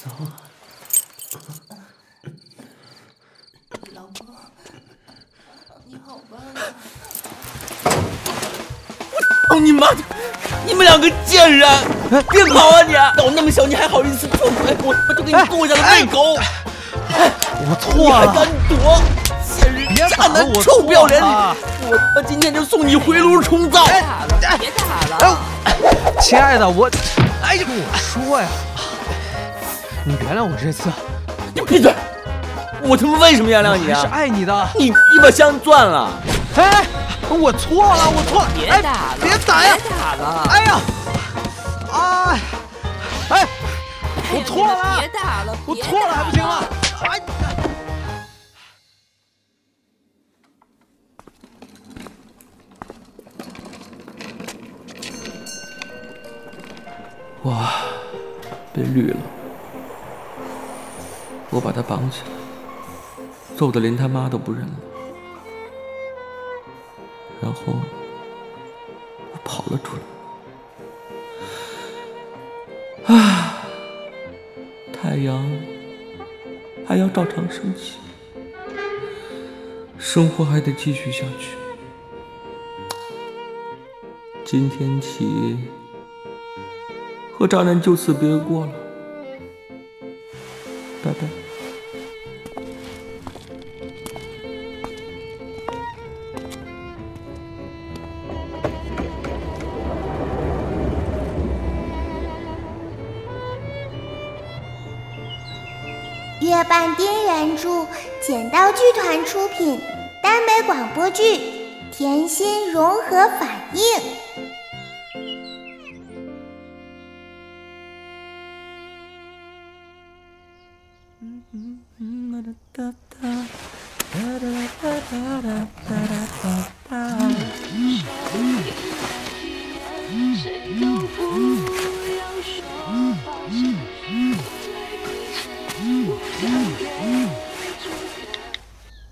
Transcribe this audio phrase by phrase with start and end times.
[0.00, 0.06] 走。
[3.94, 4.26] 老公，
[5.84, 6.56] 你好棒啊！
[9.50, 9.98] 操你妈的！
[10.64, 11.68] 你们两个贱人，
[12.30, 12.94] 别跑啊你！
[13.20, 14.74] 狗那么小，你还好意思撞我？
[14.84, 16.38] 我我就给你剁下了喂狗！
[17.68, 19.02] 我错你还，敢躲？
[19.44, 21.20] 贱人，别渣男，臭不要脸！
[21.22, 23.84] 我我今天就送你回炉重造！
[23.84, 25.38] 别打了，别打了！
[26.22, 26.88] 亲爱的，我，
[27.42, 28.48] 哎，跟我说呀，
[30.10, 30.90] 你原谅我这次，
[31.54, 31.94] 你闭嘴！
[32.82, 34.10] 我他妈为什么原谅你啊是啊？
[34.12, 34.68] 爱你的。
[34.76, 36.10] 你你把香钻了！
[36.56, 36.84] 哎，
[37.28, 39.76] 我错了，我错别打了，别打呀！
[39.76, 40.48] 别打了！
[40.50, 40.80] 哎呀，
[41.92, 42.38] 啊，
[43.28, 43.46] 哎，
[44.32, 46.64] 我哎呀错了别打了，我错了还不行吗？
[47.04, 47.20] 哎，
[62.10, 62.28] 起来，
[63.56, 64.72] 揍得连他妈都不认了。
[67.40, 67.62] 然后
[69.32, 69.96] 我跑了出
[73.06, 73.14] 来。
[73.14, 73.64] 啊，
[74.92, 75.50] 太阳
[76.86, 77.98] 还要照常升起，
[79.98, 81.56] 生活还得继续下去。
[84.44, 85.56] 今天起。
[87.32, 88.72] 和渣男就此别过了，
[91.02, 91.39] 拜拜。
[107.60, 107.86] 著，
[108.26, 109.78] 剪刀剧团出品，
[110.22, 111.22] 耽美广播剧
[111.92, 113.82] 《甜心融合反应》。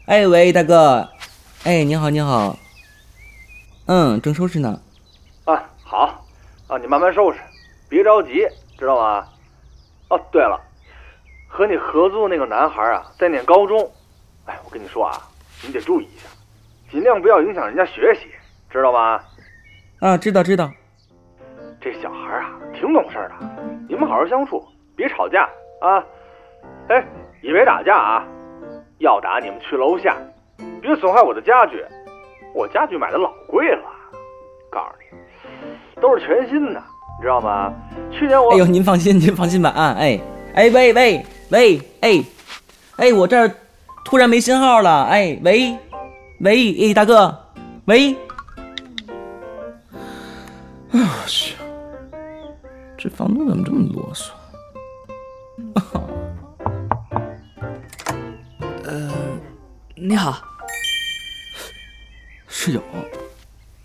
[0.09, 1.07] 哎喂，大哥，
[1.65, 2.57] 哎，你好，你好。
[3.85, 4.81] 嗯，正收拾呢。
[5.45, 6.25] 啊，好，
[6.67, 7.39] 啊，你慢慢收拾，
[7.91, 8.49] 别着急，
[8.79, 9.29] 知道吗？
[10.09, 10.59] 哦，对了，
[11.47, 13.79] 和你合租的那个男孩啊，在念高中。
[14.47, 15.13] 哎，我跟你说啊，
[15.63, 16.27] 你得注意一下，
[16.91, 18.29] 尽量不要影响人家学习，
[18.71, 19.21] 知道吗？
[20.01, 20.73] 啊，知道知道。
[21.83, 23.35] 这小孩啊，挺懂事的，
[23.87, 25.43] 你们好好相处，别吵架
[25.83, 26.03] 啊。
[26.89, 27.07] 哎，
[27.43, 28.27] 也别打架啊，
[28.99, 30.17] 要打你们去楼下，
[30.81, 31.85] 别损害我的家具，
[32.55, 33.83] 我家具买的老贵了，
[34.71, 36.83] 告诉你，都是全新的，
[37.19, 37.73] 你知道吗？
[38.11, 40.19] 去年我哎呦，您放心，您放心吧啊，哎，
[40.55, 42.25] 哎喂喂喂，哎，
[42.97, 43.51] 哎，我这儿
[44.05, 45.77] 突然没信号了，哎喂
[46.41, 47.37] 喂，哎大哥，
[47.85, 48.17] 喂。
[50.91, 51.55] 哎呦我去，
[52.97, 54.31] 这房东怎么这么啰嗦？
[60.09, 60.43] 你好，
[62.49, 62.83] 室友，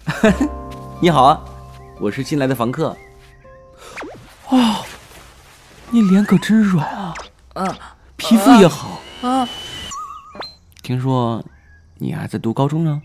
[1.01, 1.44] 你好啊，
[2.00, 2.95] 我是新来的房客。
[4.47, 4.85] 哦，
[5.91, 7.13] 你脸可真软啊，
[7.56, 7.75] 嗯。
[8.16, 9.01] 皮肤也好。
[9.22, 9.45] 啊，
[10.81, 11.44] 听说
[11.97, 13.01] 你还在读高中呢，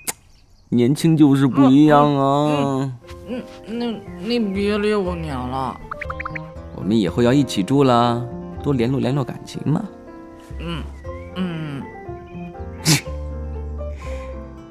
[0.70, 2.90] 年轻就是不一样啊。
[3.28, 5.78] 嗯，你你别理我娘了，
[6.74, 8.26] 我们以后要一起住了，
[8.62, 9.84] 多联络联络感情嘛。
[10.58, 10.82] 嗯嗯，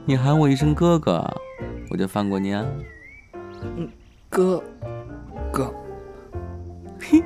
[0.10, 1.24] 你喊我一声哥哥，
[1.92, 2.66] 我就放过你啊。
[3.62, 3.88] 嗯
[4.28, 4.60] 哥
[5.54, 5.72] 哥，
[7.00, 7.24] 嘿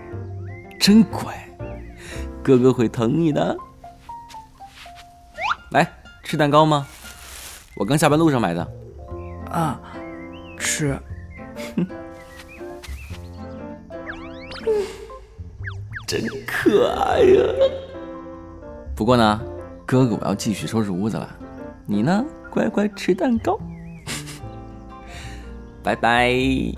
[0.77, 1.33] 真乖，
[2.43, 3.55] 哥哥会疼你的。
[5.71, 5.89] 来
[6.25, 6.85] 吃蛋糕吗？
[7.77, 8.69] 我刚下班路上买的。
[9.49, 9.79] 啊，
[10.59, 10.99] 吃，
[16.05, 17.41] 真可爱呀！
[18.93, 19.39] 不过呢，
[19.85, 21.33] 哥哥我要继续收拾屋子了，
[21.85, 23.59] 你呢，乖乖吃蛋糕。
[25.83, 26.77] 拜拜。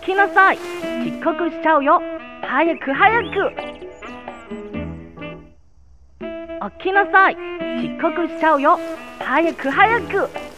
[0.00, 0.58] 起きなさい。
[0.58, 2.02] 遅刻しちゃうよ。
[2.42, 3.52] 早く早く。
[6.78, 7.36] 起きなさい。
[7.36, 8.78] 遅刻しちゃうよ。
[9.20, 10.49] 早く早く。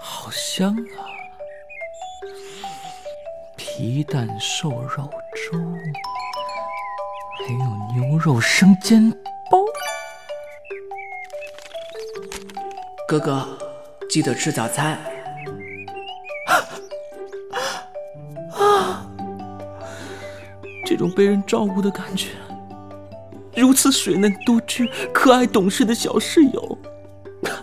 [0.00, 0.98] 好香啊！
[3.56, 5.58] 皮蛋瘦肉粥，
[7.38, 7.60] 还有
[7.94, 9.08] 牛肉生煎
[9.48, 9.64] 包。
[13.06, 13.46] 哥哥，
[14.08, 15.00] 记得吃早餐。
[20.99, 22.29] 种被人照顾的感觉，
[23.55, 26.77] 如此水嫩多汁、可爱懂事的小室友，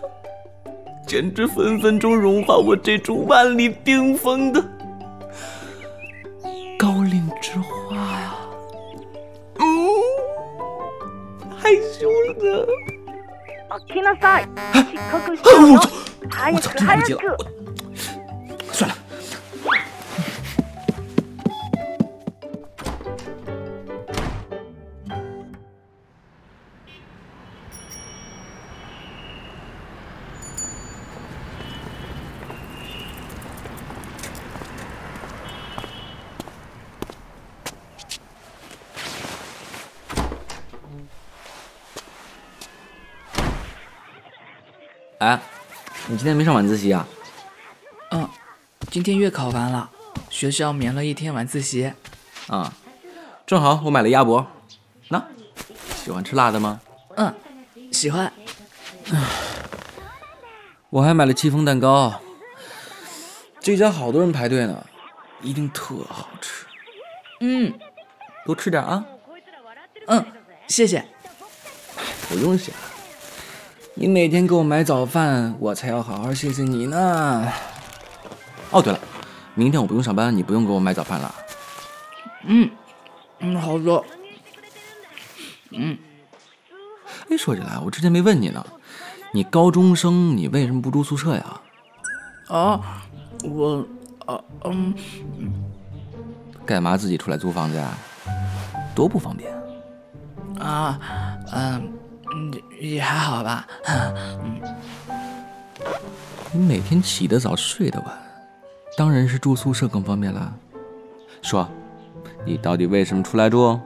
[1.07, 4.63] 简直分分钟融化我这株万里冰封的
[6.79, 8.35] 高岭之花呀！
[9.59, 9.67] 嗯，
[11.57, 12.67] 害羞了呢。
[13.87, 14.47] 起きなさい。
[14.75, 15.81] 遅刻しちゃうよ。
[16.29, 17.37] 早我操，く真来不及早了！
[46.28, 47.08] 天没上晚自习啊？
[48.12, 48.28] 嗯，
[48.92, 49.90] 今天月考完了，
[50.30, 51.94] 学校免了一天晚自习。
[52.48, 52.74] 啊，
[53.46, 54.46] 正好我买了鸭脖，
[55.10, 55.24] 那
[56.04, 56.82] 喜欢吃辣的吗？
[57.16, 57.34] 嗯，
[57.92, 58.32] 喜欢。
[60.90, 62.22] 我还买了戚风蛋糕，
[63.60, 64.86] 这家好多人排队呢，
[65.42, 66.66] 一定特好吃，
[67.40, 67.74] 嗯
[68.46, 69.06] 多吃点啊！
[70.08, 70.26] 嗯，
[70.68, 71.06] 谢谢。
[72.30, 72.78] 不用谢了，
[74.00, 77.52] 你每天给我买早饭，我才要好好谢谢你呢。
[78.70, 79.00] 哦，对了，
[79.56, 81.34] 明天我不用上班，你不用给我买早饭了。
[82.46, 82.70] 嗯
[83.40, 84.04] 嗯，好的。
[85.72, 85.98] 嗯
[87.32, 88.64] 哎，说起来，我之前没问你呢，
[89.32, 91.62] 你高中生你为什么不住宿舍呀？
[92.50, 93.04] 啊，
[93.44, 93.84] 我
[94.28, 94.94] 啊嗯
[96.68, 97.98] 干嘛自己出来租房子呀？
[98.94, 99.52] 多不方便
[100.60, 100.70] 啊。
[100.70, 101.00] 啊
[101.52, 101.92] 嗯
[102.38, 103.68] 嗯也还好吧。
[106.54, 108.08] 你每天起得早，睡得晚，
[108.96, 110.54] 当然是住宿舍更方便啦。
[111.42, 111.68] 说，
[112.46, 113.80] 你到底为什么出来住？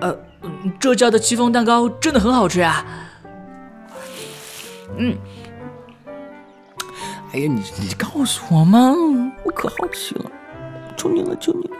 [0.00, 2.82] 呃，嗯这家的戚风蛋糕真的很好吃啊。
[4.96, 5.14] 嗯，
[7.32, 8.94] 哎呀，你你告诉我嘛，
[9.44, 10.24] 我可好奇了，
[10.96, 11.76] 求你了，求你了。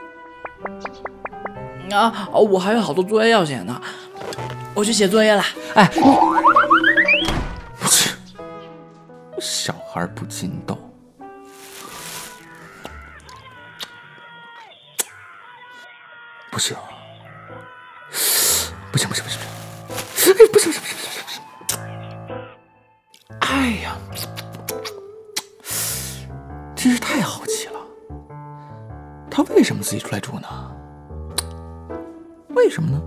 [1.98, 3.80] 啊，我还有好多作业要写呢，
[4.80, 5.44] 我去写作业了。
[5.74, 5.86] 哎，
[7.86, 8.10] 切
[9.38, 10.74] 小孩不禁逗。
[16.50, 16.74] 不行，
[18.90, 19.44] 不行不行不行不
[20.18, 21.42] 行，哎，不行不行不行不行不行！
[23.40, 23.98] 哎呀，
[26.74, 27.78] 真是太好奇了，
[29.30, 30.48] 他为什么自己出来住呢？
[32.48, 32.98] 为什么呢？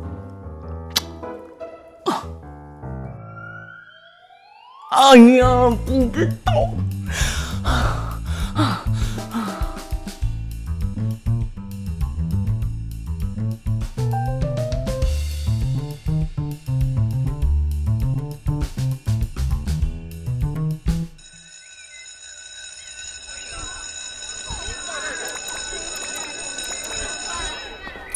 [5.03, 6.53] 哎呀，不知道。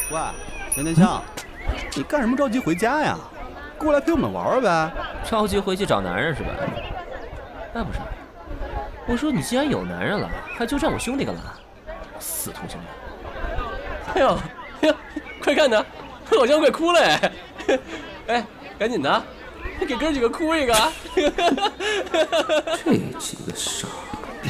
[0.10, 0.22] 喂，
[0.74, 1.22] 甜甜香，
[1.96, 3.18] 你干什么着急回家呀？
[3.78, 4.92] 过来陪我们玩玩呗。
[5.30, 6.50] 着急回去找男人是吧？
[7.78, 8.00] 那不是，
[9.06, 11.42] 我说你既然有男人了，还纠缠我兄弟干嘛？
[12.20, 12.90] 死同性恋！
[14.16, 14.40] 哎呦
[14.82, 14.96] 哎呦，
[15.44, 15.86] 快看他，
[16.36, 17.32] 好像快哭了哎！
[18.26, 18.44] 哎，
[18.80, 19.24] 赶紧的，
[19.88, 20.74] 给哥几个哭一个！
[21.14, 21.30] 这
[23.20, 23.88] 几个傻
[24.42, 24.50] 逼！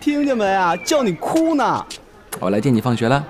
[0.00, 0.74] 听见没啊？
[0.74, 1.84] 叫你哭呢。
[2.40, 3.22] 我来接你放学了，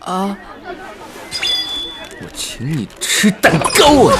[0.00, 4.18] 啊，我请你吃蛋糕啊！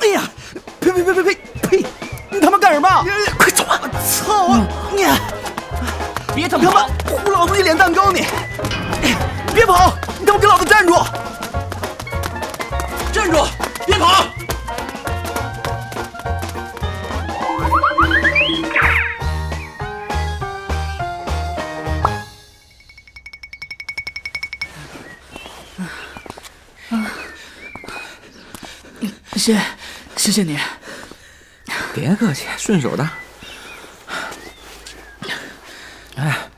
[0.00, 0.22] 哎呀，
[0.80, 1.84] 呸呸呸呸呸呸！
[2.32, 2.88] 你他妈干什么？
[3.38, 3.78] 快走啊！
[4.02, 4.66] 操啊！
[4.96, 5.06] 你
[6.34, 8.24] 别他妈糊老子一脸蛋糕你！
[9.54, 9.92] 别跑！
[10.18, 10.94] 你他妈给老子站住！
[13.12, 13.46] 站住！
[13.86, 14.24] 别跑！
[29.36, 29.58] 谢
[30.16, 30.58] 谢谢你。
[31.94, 33.08] 别客气，顺手的。
[36.16, 36.48] 哎，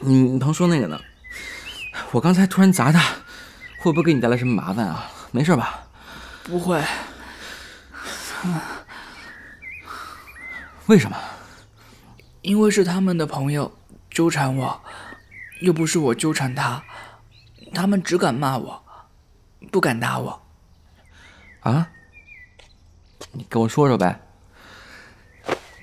[0.00, 1.00] 你甭说那个呢，
[2.10, 3.00] 我刚才突然砸他，
[3.78, 5.10] 会不会给你带来什么麻烦啊？
[5.30, 5.86] 没事吧？
[6.44, 6.82] 不会，
[10.86, 11.16] 为什么？
[12.42, 13.76] 因为是他们的朋友
[14.10, 14.80] 纠缠我，
[15.60, 16.82] 又不是我纠缠他，
[17.74, 18.84] 他们只敢骂我，
[19.72, 20.42] 不敢打我。
[21.60, 21.88] 啊？
[23.32, 24.20] 你跟我说说呗，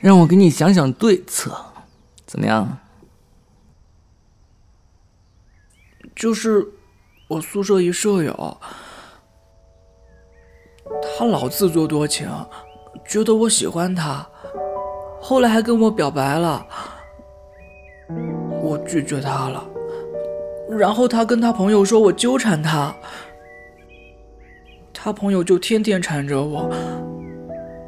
[0.03, 1.55] 让我给你想想对策，
[2.25, 2.77] 怎么样？
[6.13, 6.67] 就是
[7.29, 8.57] 我宿舍一舍友，
[11.17, 12.27] 他老自作多情，
[13.07, 14.27] 觉得我喜欢他。
[15.22, 16.67] 后来还跟我表白了，
[18.62, 19.65] 我拒绝他了。
[20.69, 22.93] 然后他跟他朋友说我纠缠他，
[24.93, 26.69] 他朋友就天天缠着我，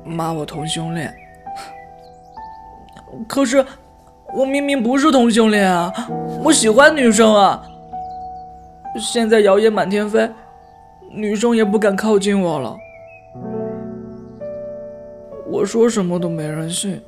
[0.06, 1.14] 骂我同性恋。
[3.28, 3.66] 可是
[4.34, 5.92] 我明明不是同性恋啊，
[6.44, 7.64] 我喜欢女生啊。
[9.00, 10.30] 现在谣言满天飞，
[11.12, 12.78] 女生也不敢靠近我了。
[15.48, 17.02] 我说什么都没人信。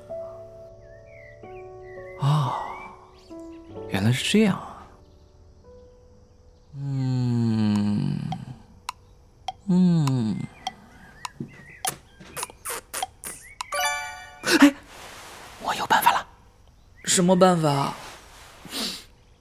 [2.20, 2.56] 啊
[3.90, 4.86] 原来是这样啊！
[6.76, 8.20] 嗯
[9.70, 10.36] 嗯，
[17.18, 17.96] 什么办法？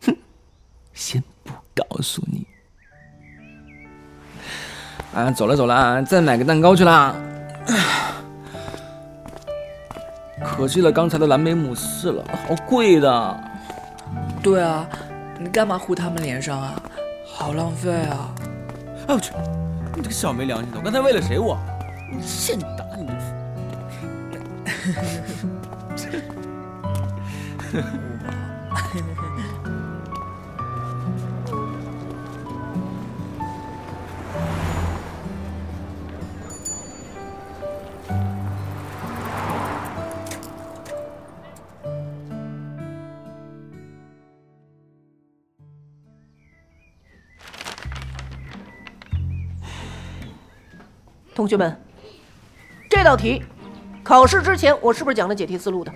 [0.06, 0.16] 哼，
[0.96, 2.46] 先不告诉你。
[5.12, 7.14] 啊，走了走了啊，再买个蛋糕去啦。
[10.42, 13.40] 可惜了刚才的蓝莓慕斯了，好贵的。
[14.42, 14.88] 对啊，
[15.38, 16.82] 你干嘛糊他们脸上啊？
[17.26, 18.34] 好浪费啊！
[19.06, 19.32] 哎我去，
[19.94, 20.78] 你这个小没良心的！
[20.78, 21.58] 我刚才为了谁我？
[22.22, 23.06] 现打你！
[51.34, 51.78] 同学们，
[52.88, 53.44] 这道题
[54.02, 55.92] 考试之前我是不是讲了解题思路的？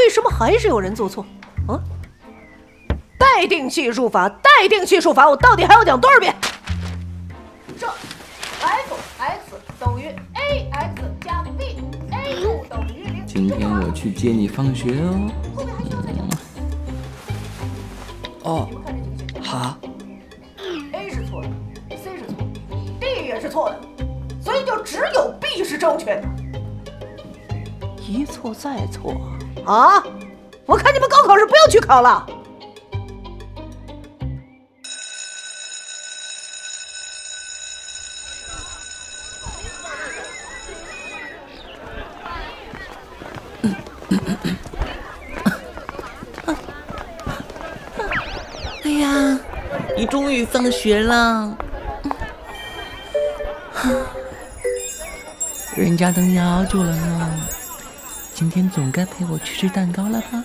[0.00, 1.24] 为什么还是有人做错？
[1.68, 1.78] 啊？
[3.18, 6.34] 待定系数法，待定系数法，我到底还要讲多少遍？
[7.78, 7.86] 这
[8.60, 11.76] f x 等于 a x 加 b
[12.10, 13.26] a 不等于零。
[13.26, 15.30] 今天我去接你放学哦。
[18.42, 18.68] 哦，
[19.42, 19.76] 好。
[23.50, 23.80] 错的，
[24.40, 26.22] 所以就只有 B 是正确的。
[28.06, 29.20] 一错再错
[29.66, 30.02] 啊！
[30.66, 32.26] 我看你们高考是不要去考了。
[48.84, 49.38] 哎呀，
[49.96, 51.56] 你终于放学了。
[55.74, 57.30] 人家等你好久了呢，
[58.40, 60.42] 今天总该陪我去吃蛋糕了吧？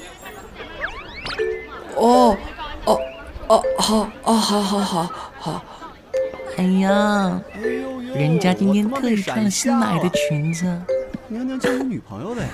[1.95, 2.37] 哦，
[2.83, 2.99] 哦，
[3.47, 5.09] 哦，好，哦，好好好
[5.39, 5.63] 好。
[6.57, 7.41] 哎呀，
[8.13, 10.65] 人家今天特意穿了新买的裙子。
[11.29, 12.49] 娘娘交女朋友了呀？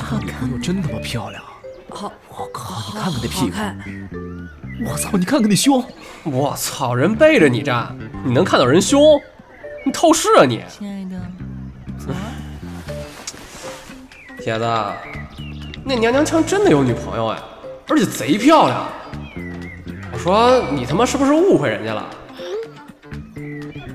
[0.00, 1.42] 好看，真他妈漂亮！
[1.88, 4.88] 好，我靠，你看看那屁股！
[4.88, 5.84] 我操，你看看那胸！
[6.22, 7.92] 我操，人背着你站，
[8.24, 9.20] 你能看到人胸？
[9.84, 10.62] 你透视啊你！
[10.68, 11.20] 亲爱的。
[14.40, 14.64] 铁子，
[15.84, 17.38] 那娘娘腔真的有女朋友哎，
[17.88, 18.88] 而且贼漂亮。
[20.12, 22.10] 我说你他妈是不是误会人家了？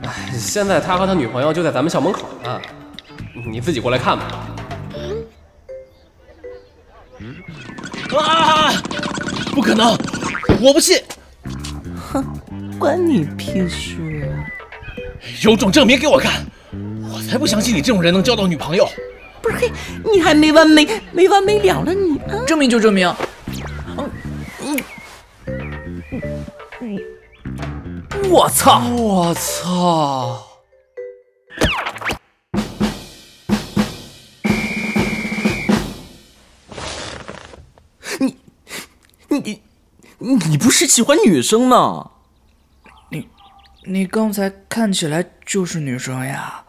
[0.03, 2.61] 哎，现在他和他女朋友就在咱们校门口呢，
[3.47, 4.25] 你自己过来看吧。
[8.17, 8.71] 啊！
[9.53, 9.97] 不可能，
[10.61, 11.01] 我不信。
[11.97, 12.23] 哼，
[12.79, 14.31] 关你屁事！
[15.43, 16.45] 有种证明给我看！
[17.11, 18.87] 我才不相信你这种人能交到女朋友！
[19.45, 19.71] 不是嘿，
[20.11, 22.43] 你还没完没没完没了了你啊！
[22.47, 23.07] 证明就证明！
[28.27, 28.81] 我操！
[28.89, 30.47] 我操！
[38.17, 38.35] 你
[39.37, 39.61] 你
[40.49, 42.09] 你不是喜欢女生吗？
[43.09, 43.27] 你
[43.83, 46.64] 你刚才看起来就是女生呀！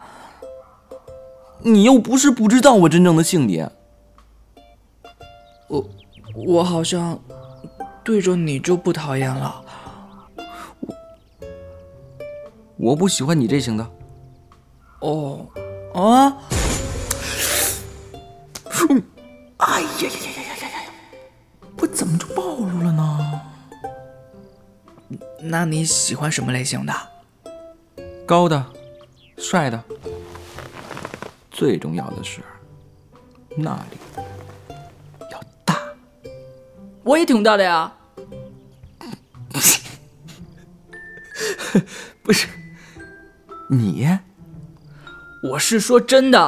[1.67, 3.69] 你又不是不知道我真正的性别，
[5.67, 5.89] 我
[6.33, 7.19] 我好像
[8.05, 9.61] 对着你就不讨厌了。
[10.37, 10.95] 我
[12.77, 13.85] 我不喜欢你这型的。
[15.01, 15.45] 哦，
[15.93, 16.37] 啊！
[18.89, 19.03] 你，
[19.57, 20.91] 哎呀呀呀呀呀呀呀！
[21.81, 23.41] 我怎么就暴露了呢？
[25.41, 26.93] 那你喜欢什么类型的？
[28.25, 28.65] 高的，
[29.37, 29.83] 帅的。
[31.57, 32.39] 最重要的是，
[33.55, 33.97] 那里
[35.31, 35.75] 要大。
[37.03, 37.91] 我也挺大的呀。
[42.21, 42.47] 不是
[43.71, 44.07] 你，
[45.41, 46.39] 我是说真的。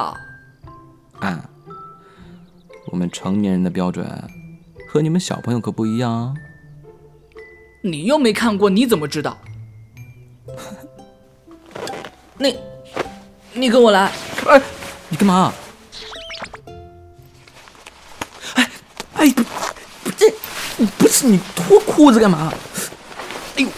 [1.18, 1.50] 啊，
[2.86, 4.06] 我们成年人的标准
[4.88, 6.36] 和你们小朋友可不一样。
[7.82, 9.36] 你又没看过，你怎么知道？
[12.38, 12.56] 你，
[13.52, 14.12] 你跟我来。
[14.46, 14.62] 哎，
[15.12, 15.52] 你干嘛？
[18.54, 18.70] 哎，
[19.14, 19.42] 哎，不，
[20.16, 20.30] 这
[20.98, 22.52] 不是你脱裤子干嘛？
[23.56, 23.68] 哎呦，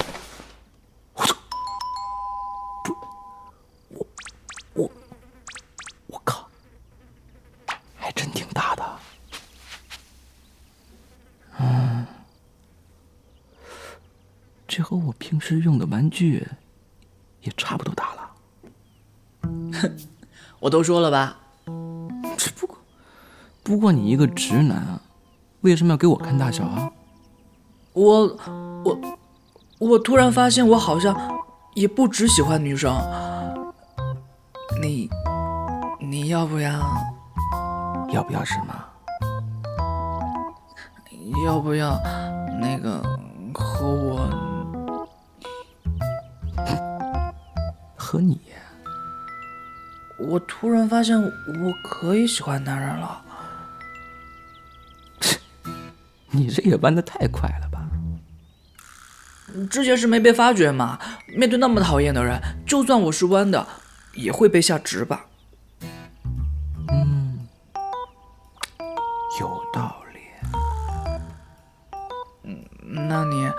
[1.15, 1.35] 我操！
[2.85, 2.95] 不，
[3.89, 4.07] 我
[4.75, 4.91] 我
[6.09, 6.47] 我靠，
[7.97, 8.99] 还真挺大的。
[11.59, 12.07] 嗯，
[14.69, 16.47] 这和我平时用的玩具
[20.63, 21.37] 我都说了吧。
[22.37, 22.79] 只不过，
[23.65, 25.01] 不过你一个直男啊，
[25.63, 26.89] 为什么要给我看大小啊？
[27.95, 28.39] 我
[28.85, 29.01] 我
[29.79, 31.17] 我突然发现，我好像
[31.75, 32.97] 也不只喜欢女生。
[34.81, 35.11] 你
[36.01, 36.71] 你要不要？
[38.13, 38.73] 要不要什么？
[41.45, 41.99] 要不要
[42.61, 43.03] 那个
[43.53, 44.52] 和我？
[50.29, 51.31] 我突然发现我
[51.83, 53.23] 可以喜欢男人了。
[56.31, 57.81] 你这也弯的太快了吧？
[59.71, 60.99] 之前是没被发觉嘛。
[61.37, 63.67] 面对那么讨厌的人，就算我是弯的，
[64.15, 65.27] 也会被下直吧。
[66.89, 67.47] 嗯，
[69.41, 70.21] 有道理。
[72.45, 72.65] 嗯，
[73.09, 73.51] 那你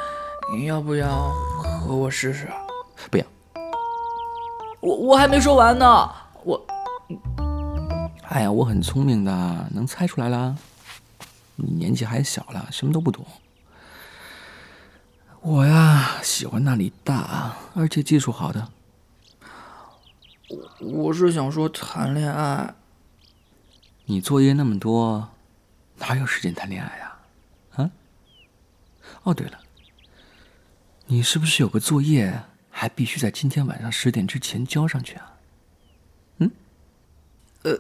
[0.56, 1.30] 你要不要
[1.64, 2.48] 和我试试？
[3.12, 3.26] 不要。
[4.82, 6.10] 我我还没说完呢。
[6.46, 6.66] 我，
[8.28, 10.58] 哎呀，我很聪明的，能猜出来啦。
[11.56, 13.26] 你年纪还小了，什么都不懂。
[15.42, 18.70] 我呀，喜欢那里大，而且技术好的。
[20.50, 22.76] 我我是想说谈恋爱。
[24.06, 25.30] 你作业那么多，
[25.98, 27.18] 哪有时间谈恋爱呀？
[27.76, 27.92] 啊？
[29.24, 29.60] 哦，对了，
[31.06, 35.30] 你是不是有个作业还必须在今天晚上十点之前交上去啊？
[37.64, 37.78] 呃。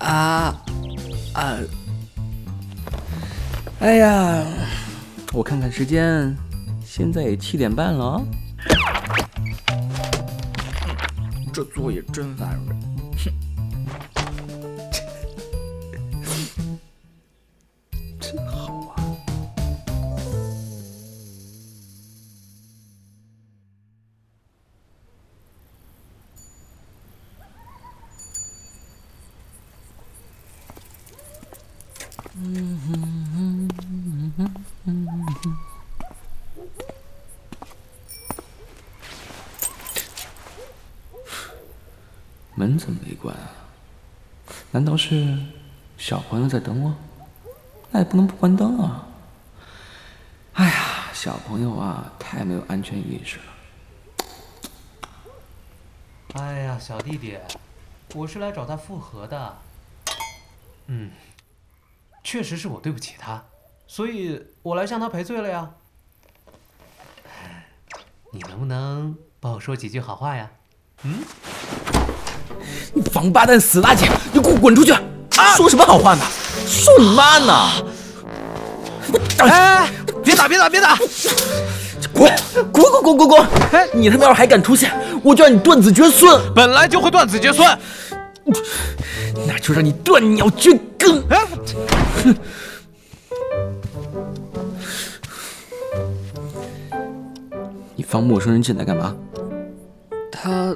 [0.00, 0.62] 啊
[1.34, 1.58] 啊！
[3.80, 4.44] 哎呀，
[5.32, 6.36] 我看看时间，
[6.84, 8.22] 现在也七点半了。
[11.52, 12.85] 这作业真烦人。
[46.48, 46.94] 在等我？
[47.90, 49.06] 那也不能不关灯啊！
[50.54, 53.44] 哎呀，小朋友啊，太没有安全意识了。
[56.34, 57.38] 哎呀，小弟弟，
[58.14, 59.58] 我是来找他复合的。
[60.86, 61.10] 嗯，
[62.22, 63.44] 确实是我对不起他，
[63.86, 65.70] 所以我来向他赔罪了呀。
[68.32, 70.50] 你能不能帮我说几句好话呀？
[71.02, 71.22] 嗯？
[72.92, 74.10] 你王八蛋，死垃圾！
[74.32, 74.92] 你给我滚出去！
[75.56, 76.24] 说什么好话呢？
[76.66, 77.70] 说你妈呢！
[79.38, 79.88] 哎，
[80.22, 80.98] 别打，别打，别打！
[82.12, 82.32] 滚！
[82.72, 83.46] 滚滚滚滚滚！
[83.72, 86.40] 哎，你他妈要是还敢出现，我就让你断子绝孙！
[86.54, 87.78] 本来就会断子绝孙，
[89.46, 91.22] 那就让你断鸟绝根！
[91.30, 91.46] 哎，
[97.94, 99.14] 你放陌生人进来干嘛？
[100.32, 100.74] 他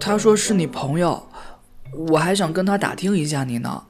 [0.00, 1.22] 他说是你朋友，
[2.08, 3.82] 我还想跟他打听一下你呢。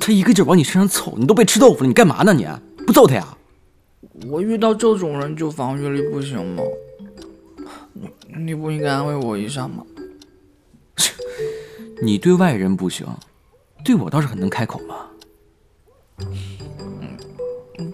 [0.00, 2.32] 他一个劲儿往你身上凑，你都被吃豆腐了，你干嘛呢？
[2.32, 2.46] 你
[2.86, 3.36] 不揍他呀？
[4.28, 6.62] 我遇到这种人就防御力不行吗？
[7.92, 8.10] 你
[8.44, 9.84] 你不应该安慰我一下吗？
[12.02, 13.06] 你对外人不行，
[13.84, 14.96] 对我倒是很能开口嘛。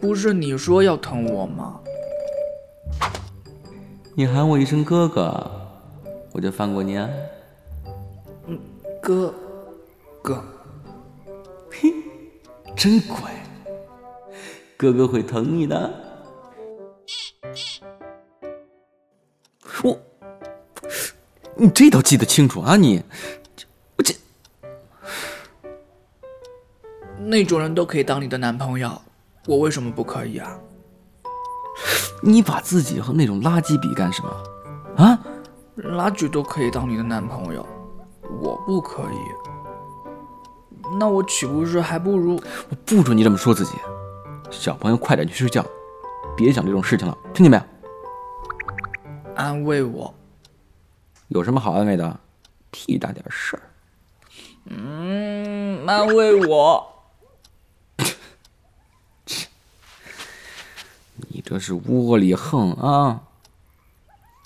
[0.00, 1.80] 不是你说要疼我吗？
[4.14, 5.50] 你喊我一声哥哥，
[6.32, 7.08] 我就放过你啊。
[8.46, 8.58] 嗯，
[9.00, 9.34] 哥，
[10.22, 10.42] 哥。
[12.78, 13.18] 真乖，
[14.76, 15.92] 哥哥会疼你的。
[19.82, 19.98] 我，
[21.56, 23.02] 你这倒记得清楚啊你！
[23.96, 24.14] 我这
[27.18, 29.02] 那种人都可以当你的男朋友，
[29.48, 30.56] 我为什么不可以啊？
[32.22, 35.04] 你把自己和那种垃圾比干什么？
[35.04, 35.18] 啊？
[35.78, 37.66] 垃圾都可以当你的男朋友，
[38.40, 39.47] 我不可以。
[40.96, 42.40] 那我岂不是还不如……
[42.70, 43.72] 我不准你这么说自己。
[44.50, 45.64] 小朋友，快点去睡觉，
[46.36, 47.62] 别想这种事情了，听见没有？
[49.34, 50.14] 安慰我。
[51.28, 52.18] 有什么好安慰的？
[52.70, 53.62] 屁大点事儿。
[54.66, 56.86] 嗯，安慰我。
[61.28, 63.20] 你这是窝里横啊！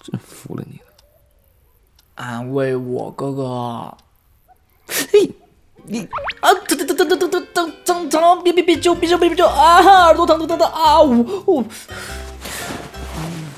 [0.02, 0.86] 真服了你了。
[2.16, 3.96] 安慰我，哥哥。
[5.92, 5.98] 嘿。
[5.98, 6.08] 你
[6.40, 6.48] 啊！
[6.66, 8.42] 疼疼疼疼疼疼疼疼疼疼！
[8.42, 8.94] 别别别救！
[8.94, 9.18] 别救！
[9.18, 9.46] 别别救！
[9.46, 9.76] 啊！
[10.06, 11.02] 耳朵疼疼疼疼啊！
[11.02, 11.64] 呜呜！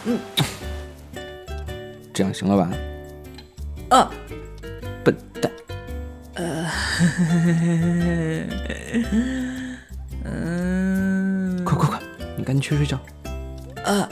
[0.06, 0.18] 嗯，
[2.12, 2.70] 这样行了吧？
[3.96, 4.10] 啊！
[5.04, 5.52] 笨蛋！
[6.34, 6.68] 呃，
[10.24, 12.00] 嗯，快快快，
[12.36, 12.98] 你赶紧去睡觉。
[13.84, 14.08] 啊！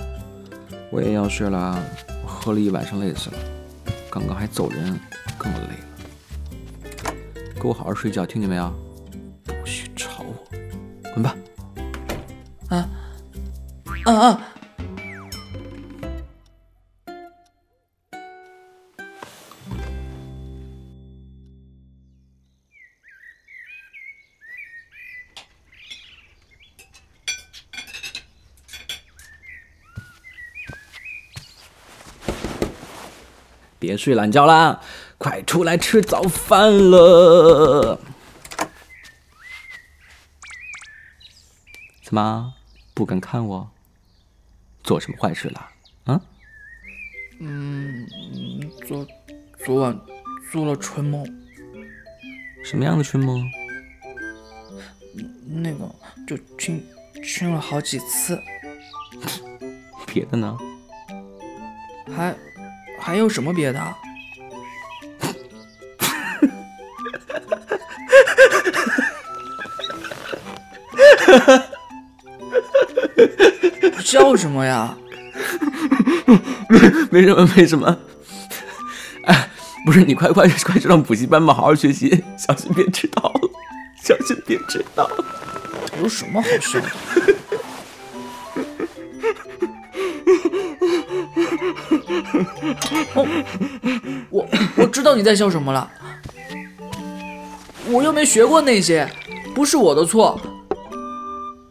[0.90, 1.82] 我也要睡了，
[2.22, 3.36] 我喝了一晚上，累死了。
[4.08, 5.00] 刚刚还走人，
[5.36, 5.91] 更累了。
[7.62, 8.74] 给我好好睡觉，听见没有？
[9.44, 10.34] 不许吵我，
[11.14, 11.36] 滚吧！
[12.68, 12.88] 啊
[14.04, 14.48] 啊啊！
[33.78, 34.80] 别睡懒觉啦！
[35.22, 37.96] 快出来吃早饭了！
[42.02, 42.52] 怎么
[42.92, 43.70] 不敢看我？
[44.82, 45.70] 做什么坏事了？
[46.06, 46.20] 啊？
[47.38, 48.04] 嗯，
[48.84, 49.06] 昨
[49.64, 49.96] 昨晚
[50.50, 51.24] 做了春梦。
[52.64, 53.48] 什么样的春梦？
[55.46, 55.88] 那个
[56.26, 56.84] 就亲
[57.22, 58.36] 亲了好几次。
[60.04, 60.58] 别的呢？
[62.12, 62.36] 还
[62.98, 63.96] 还有什么别的？
[74.02, 74.94] 笑什么呀？
[77.10, 77.96] 没什么，没什么。
[79.26, 79.48] 哎，
[79.86, 83.40] 不是你快快快去上补习班吧，好好学习，小心别迟到了，
[84.02, 85.10] 小心别迟到。
[86.00, 86.88] 有什么好笑的？
[93.14, 93.26] 哦，
[94.30, 95.90] 我我知道你在笑什么了。
[97.88, 99.08] 我又没学过那些，
[99.54, 100.40] 不是我的错。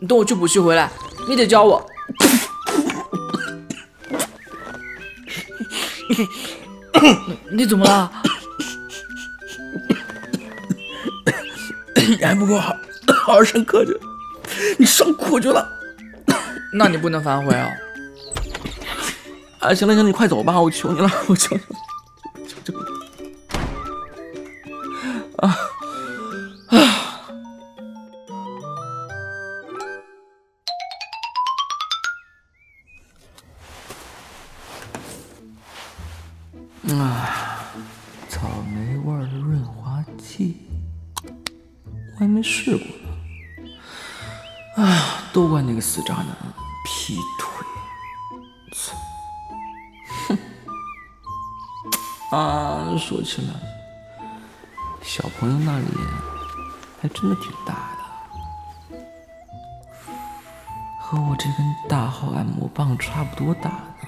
[0.02, 0.90] 你等我去补习回来，
[1.30, 1.80] 你得教我。
[7.52, 8.12] 你怎么了？
[12.08, 12.76] 你还不给我好
[13.24, 13.96] 好好上课去？
[14.80, 15.64] 你上课去了？
[16.74, 17.70] 那你不能反悔啊！
[19.60, 21.64] 啊，行了行了，你快走吧，我求你了，我求求求
[47.12, 47.46] 鸡腿！
[50.30, 50.38] 哼！
[52.32, 53.54] 啊，说起来，
[55.02, 55.88] 小朋友那里
[57.02, 57.74] 还真的挺大
[58.90, 58.98] 的，
[61.02, 64.08] 和我这根大号按摩棒差不多大呢，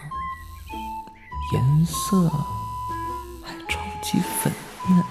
[1.51, 2.31] 颜色。
[3.43, 4.53] 还超级粉
[4.87, 5.03] 嫩，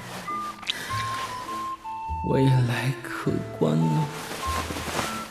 [2.30, 4.06] 未来可观呢。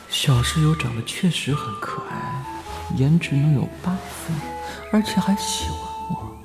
[0.08, 2.44] 小室友长得确实很可爱，
[2.96, 4.36] 颜值能有八分，
[4.92, 5.78] 而且还喜欢
[6.10, 6.36] 我。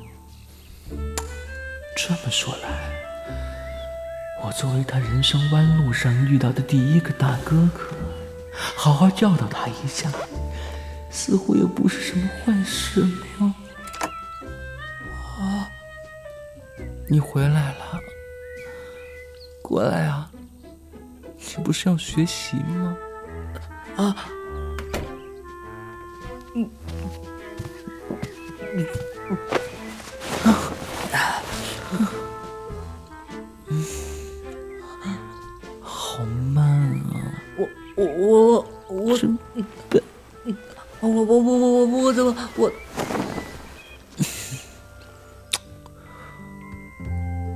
[1.96, 2.70] 这么说来，
[4.44, 7.90] 我作为他人生弯路上遇到的第一个大哥哥，
[8.76, 10.10] 好好教导他一下，
[11.10, 13.02] 似乎也不是什么坏事
[13.40, 13.56] 呢。
[17.10, 18.00] 你回来了，
[19.62, 20.30] 过来啊！
[21.38, 22.98] 你不是要学习吗？
[23.96, 24.16] 啊！
[35.82, 37.41] 好慢啊！
[37.58, 39.38] 我我我我真
[39.89, 40.03] 笨，
[40.99, 42.71] 我我我我我我怎么我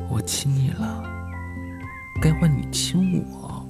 [0.09, 1.03] 我亲你了，
[2.21, 3.65] 该换你亲我。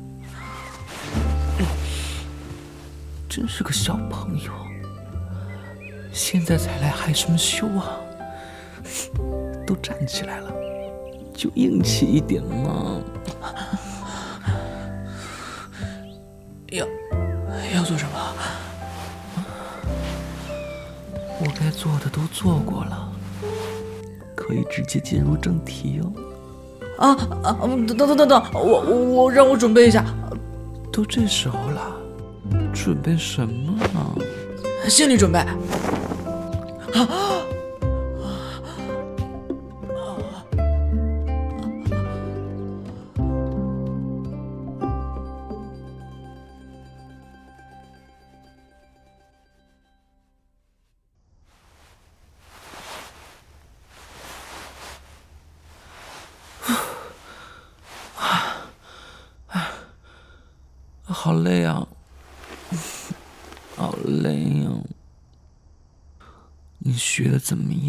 [3.29, 4.51] 真是个小朋友，
[6.11, 7.99] 现在才来害什么羞啊？
[9.65, 10.51] 都站起来了，
[11.33, 13.01] 就硬气一点嘛。
[16.69, 16.85] 要
[17.75, 18.35] 要做什么？
[21.39, 23.11] 我该做的都做过了，
[24.35, 26.11] 可以直接进入正题哦。
[26.97, 27.09] 啊
[27.43, 27.57] 啊！
[27.61, 30.05] 等等等等等，我我我让我准备一下。
[30.91, 31.95] 都这时候了，
[32.73, 34.89] 准备什么呢？
[34.89, 35.39] 心理准备。
[36.93, 37.40] 啊！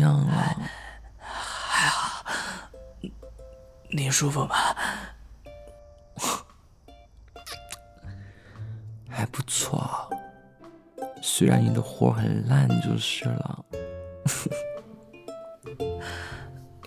[0.08, 0.56] 还
[1.88, 2.24] 好，
[3.90, 4.54] 你舒服吗？
[9.08, 10.08] 还不错，
[11.20, 13.64] 虽然你的活很烂就是了。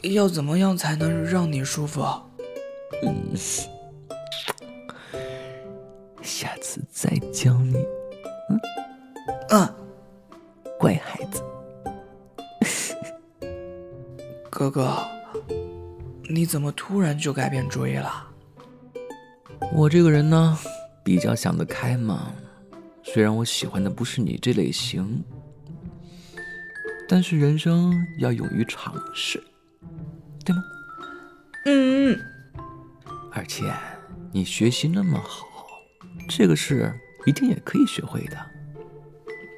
[0.14, 2.04] 要怎么样才能让你舒服？
[3.04, 3.36] 嗯，
[6.22, 7.85] 下次再教你。
[14.76, 15.08] 哥哥，
[16.30, 18.28] 你怎么突然就改变主意了？
[19.72, 20.60] 我这个人呢，
[21.02, 22.34] 比较想得开嘛。
[23.02, 25.24] 虽然我喜欢的不是你这类型，
[27.08, 29.42] 但是人生要勇于尝试，
[30.44, 30.62] 对吗？
[31.68, 32.20] 嗯。
[33.32, 33.74] 而且
[34.34, 35.48] 你学习那么好，
[36.28, 36.94] 这个事
[37.26, 38.38] 一定也可以学会的。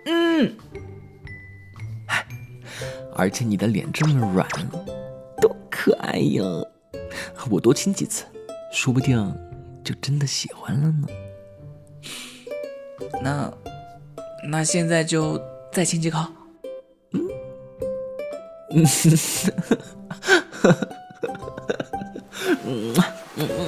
[0.05, 0.55] 嗯。
[3.15, 4.86] 而且你的脸这么软，多
[5.77, 6.43] 可爱呀！
[7.51, 8.25] 我多亲几次，
[8.73, 9.15] 说不定
[9.83, 11.07] 就真的喜欢了呢。
[13.23, 13.53] 那，
[14.49, 15.39] 那现在就
[15.71, 16.19] 再亲几口。
[17.11, 17.27] 嗯。
[18.71, 18.83] 嗯
[23.35, 23.66] 嗯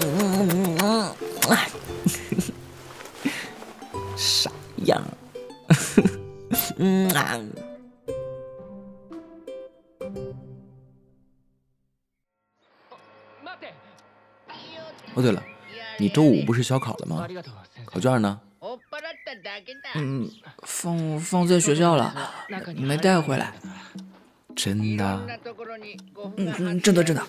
[16.00, 17.28] 你周五不是小考了吗？
[17.86, 18.40] 考卷呢？
[19.96, 20.30] 嗯，
[20.64, 22.14] 放放在学校了，
[22.76, 23.54] 没带回来。
[24.56, 25.40] 真的？
[26.38, 27.22] 嗯嗯，真的真的。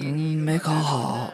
[0.00, 1.32] 嗯，没考好。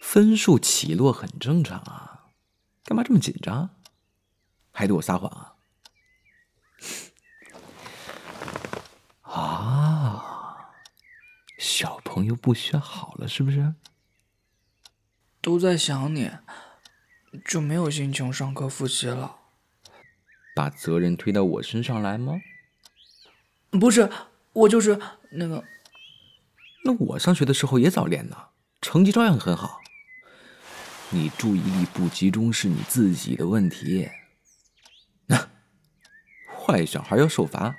[0.00, 2.28] 分数起落很正常啊，
[2.84, 3.68] 干嘛这么紧张？
[4.72, 5.52] 还对我撒谎啊？
[9.22, 10.70] 啊，
[11.58, 13.74] 小朋友不学好了是不是？
[15.42, 16.30] 都在想你，
[17.44, 19.36] 就没有心情上课复习了。
[20.54, 22.40] 把责任推到我身上来吗？
[23.72, 24.10] 不是，
[24.54, 24.98] 我就是
[25.32, 25.62] 那个。
[26.84, 28.48] 那我上学的时候也早恋呢，
[28.80, 29.82] 成绩照样很好。
[31.10, 34.08] 你注意力不集中是你自己的问题。
[35.26, 35.50] 那
[36.56, 37.76] 坏小孩要受罚。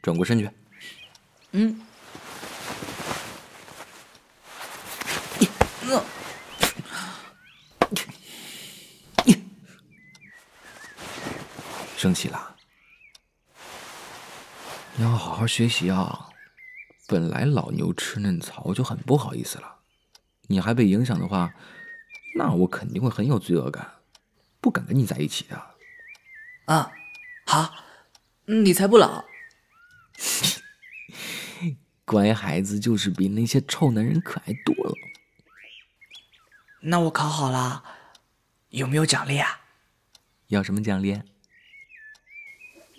[0.00, 0.48] 转过身去。
[1.50, 1.80] 嗯。
[11.96, 12.56] 生气了？
[14.96, 16.28] 你要好好学习啊！
[17.06, 19.76] 本来老牛吃嫩草就很不好意思了，
[20.48, 21.54] 你还被影响的话，
[22.36, 23.94] 那我肯定会很有罪恶感，
[24.60, 25.74] 不敢跟你在一起的。
[26.66, 26.92] 啊，
[27.46, 27.74] 好，
[28.46, 29.24] 你才不老。
[32.04, 34.94] 乖孩子就是比那些臭男人可爱多了。
[36.80, 37.84] 那我考好了，
[38.70, 39.60] 有没有奖励啊？
[40.48, 41.20] 要什么奖励？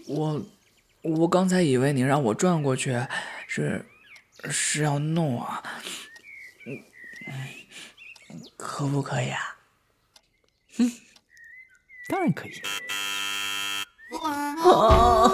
[0.08, 0.42] 我
[1.02, 3.00] 我刚才以为你让我转过去
[3.48, 3.86] 是
[4.50, 5.62] 是要弄啊。
[6.66, 6.84] 嗯
[8.56, 9.58] 可不可以啊？
[10.78, 10.92] 哼
[12.08, 12.54] 当然可以。
[14.24, 14.56] 啊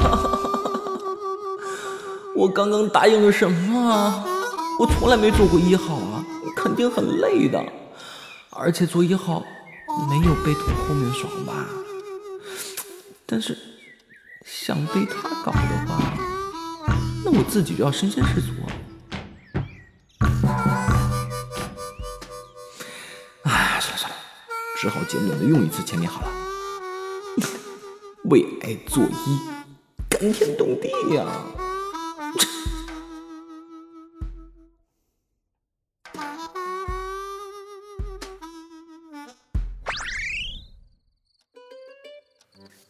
[2.36, 4.26] 我刚刚答应了什么
[4.80, 7.64] 我从来没做过一号啊肯定很累的。
[8.50, 9.44] 而且做一号
[10.10, 11.68] 没有被捅后面爽吧？
[13.26, 13.58] 但是
[14.44, 16.14] 想被他搞的话，
[17.24, 18.48] 那我自己就要身先士卒。
[23.44, 24.16] 哎，算了算了，
[24.78, 26.28] 只好简短的用一次签名好了。
[28.30, 29.40] 为爱作揖，
[30.10, 31.26] 感天动地呀！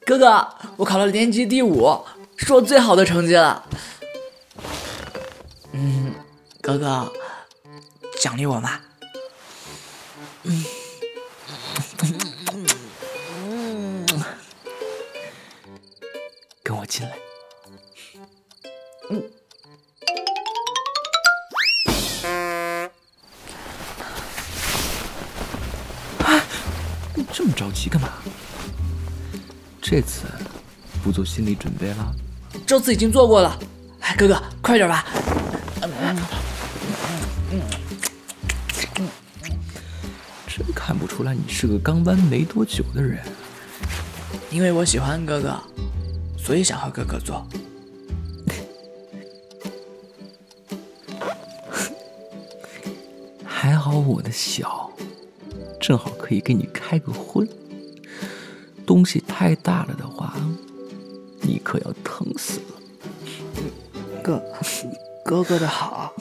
[0.05, 0.62] 哥哥。
[0.83, 1.97] 我考了年级第五，
[2.35, 3.65] 是我最好的成绩了。
[5.71, 6.13] 嗯，
[6.61, 7.09] 哥哥，
[8.19, 8.81] 奖励我吧。
[10.43, 10.65] 嗯。
[16.61, 17.17] 跟我进来。
[19.09, 19.23] 嗯。
[27.31, 28.09] 这么着急干嘛？
[29.81, 30.25] 这次。
[31.03, 32.15] 不做心理准备了。
[32.65, 33.59] 这次已经做过了。
[33.99, 35.05] 哎哥哥快点吧。
[40.47, 43.19] 真看不出来你是个刚搬没多久的人。
[44.49, 45.59] 因为我喜欢哥哥
[46.37, 47.45] 所以想和哥哥做。
[53.43, 54.91] 还好我的小
[55.79, 57.47] 正好可以给你开个荤
[58.85, 60.35] 东西太大了的话
[61.53, 62.81] 你可要疼死了。
[64.23, 64.41] 哥
[65.23, 66.15] 哥哥的好。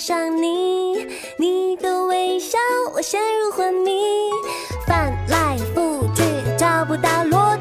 [0.00, 2.56] 上你，你的微笑
[2.94, 3.92] 我陷入昏迷，
[4.86, 6.22] 翻来覆去
[6.56, 7.59] 找不到落。